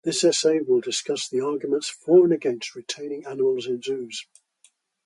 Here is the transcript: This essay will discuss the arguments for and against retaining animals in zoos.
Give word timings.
This 0.03 0.23
essay 0.23 0.61
will 0.61 0.81
discuss 0.81 1.29
the 1.29 1.41
arguments 1.41 1.87
for 1.87 2.23
and 2.23 2.33
against 2.33 2.73
retaining 2.73 3.23
animals 3.27 3.67
in 3.67 3.83
zoos. 3.83 4.25